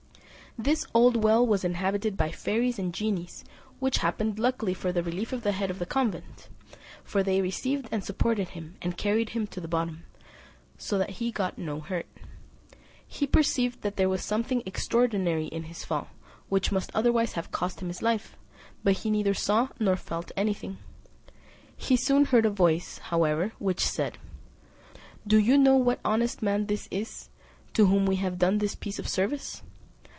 This 0.57 0.85
old 0.93 1.23
well 1.23 1.47
was 1.47 1.63
inhabited 1.63 2.17
by 2.17 2.29
fairies 2.33 2.77
and 2.77 2.93
genies, 2.93 3.45
which 3.79 3.99
happened 3.99 4.37
luckily 4.37 4.73
for 4.73 4.91
the 4.91 5.01
relief 5.01 5.31
of 5.31 5.43
the 5.43 5.53
head 5.53 5.71
of 5.71 5.79
the 5.79 5.85
convent; 5.85 6.49
for 7.05 7.23
they 7.23 7.41
received 7.41 7.87
and 7.89 8.03
supported 8.03 8.49
him, 8.49 8.75
and 8.81 8.97
carried 8.97 9.29
him 9.29 9.47
to 9.47 9.61
the 9.61 9.69
bottom, 9.69 10.03
so 10.77 10.97
that 10.97 11.11
he 11.11 11.31
got 11.31 11.57
no 11.57 11.79
hurt. 11.79 12.05
He 13.07 13.25
perceived 13.25 13.79
that 13.81 13.95
there 13.95 14.09
was 14.09 14.25
something 14.25 14.61
extraordinary 14.65 15.45
in 15.45 15.63
his 15.63 15.85
fall, 15.85 16.09
which 16.49 16.69
must 16.69 16.91
otherwise 16.93 17.31
have 17.31 17.51
cost 17.53 17.79
him 17.81 17.87
his 17.87 18.01
life; 18.01 18.35
but 18.83 18.97
he 18.97 19.09
neither 19.09 19.33
saw 19.33 19.69
nor 19.79 19.95
felt 19.95 20.33
anything. 20.35 20.79
He 21.77 21.95
soon 21.95 22.25
heard 22.25 22.45
a 22.45 22.49
voice, 22.51 22.97
however, 22.97 23.53
which 23.57 23.79
said, 23.87 24.17
"Do 25.25 25.37
you 25.39 25.57
know 25.57 25.77
what 25.77 26.01
honest 26.03 26.41
man 26.41 26.65
this 26.65 26.89
is, 26.91 27.29
to 27.73 27.85
whom 27.87 28.05
we 28.05 28.17
have 28.17 28.37
done 28.37 28.57
this 28.57 28.75
piece 28.75 28.99
of 28.99 29.07
service?" 29.07 29.63